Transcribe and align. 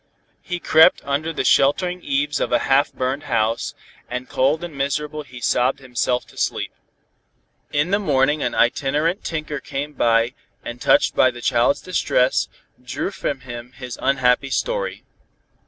He 0.41 0.59
crept 0.59 1.03
under 1.05 1.31
the 1.31 1.43
sheltering 1.43 2.01
eaves 2.01 2.39
of 2.39 2.51
a 2.51 2.57
half 2.65 2.91
burned 2.91 3.25
house, 3.25 3.75
and 4.09 4.27
cold 4.27 4.63
and 4.63 4.75
miserable 4.75 5.21
he 5.21 5.39
sobbed 5.39 5.77
himself 5.77 6.25
to 6.29 6.37
sleep. 6.37 6.73
In 7.71 7.91
the 7.91 7.99
morning 7.99 8.41
an 8.41 8.55
itinerant 8.55 9.23
tinker 9.23 9.59
came 9.59 9.93
by 9.93 10.33
and 10.65 10.81
touched 10.81 11.15
by 11.15 11.29
the 11.29 11.39
child's 11.39 11.81
distress, 11.81 12.47
drew 12.83 13.11
from 13.11 13.41
him 13.41 13.73
his 13.73 13.99
unhappy 14.01 14.49
story. 14.49 15.03